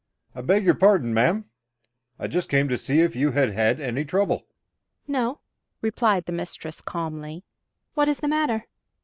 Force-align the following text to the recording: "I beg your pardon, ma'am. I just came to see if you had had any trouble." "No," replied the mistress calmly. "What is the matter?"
"I 0.33 0.41
beg 0.41 0.65
your 0.65 0.73
pardon, 0.73 1.13
ma'am. 1.13 1.45
I 2.17 2.25
just 2.25 2.49
came 2.49 2.67
to 2.69 2.77
see 2.79 3.01
if 3.01 3.15
you 3.15 3.33
had 3.33 3.51
had 3.51 3.79
any 3.79 4.03
trouble." 4.03 4.47
"No," 5.07 5.41
replied 5.79 6.25
the 6.25 6.31
mistress 6.31 6.81
calmly. 6.81 7.43
"What 7.93 8.09
is 8.09 8.17
the 8.19 8.27
matter?" 8.27 8.65